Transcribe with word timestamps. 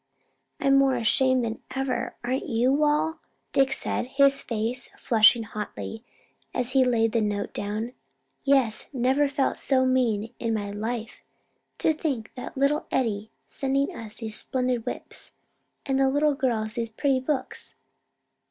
"I'm 0.59 0.79
more 0.79 0.95
ashamed 0.95 1.43
than 1.45 1.61
ever, 1.75 2.15
aren't 2.23 2.49
you, 2.49 2.73
Wal?" 2.73 3.19
Dick 3.53 3.71
said, 3.71 4.07
his 4.07 4.41
face 4.41 4.89
flushing 4.97 5.43
hotly 5.43 6.03
as 6.55 6.71
he 6.71 6.83
laid 6.83 7.11
the 7.11 7.21
note 7.21 7.53
down. 7.53 7.93
"Yes, 8.43 8.87
never 8.93 9.27
felt 9.27 9.59
so 9.59 9.85
mean 9.85 10.33
in 10.39 10.55
my 10.55 10.71
life. 10.71 11.21
To 11.77 11.93
think 11.93 12.29
of 12.29 12.33
that 12.37 12.57
little 12.57 12.87
Ed 12.91 13.27
sending 13.45 13.95
us 13.95 14.15
these 14.15 14.35
splendid 14.37 14.87
whips, 14.87 15.33
and 15.85 15.99
the 15.99 16.09
little 16.09 16.33
girls 16.33 16.73
these 16.73 16.89
pretty 16.89 17.19
books. 17.19 17.75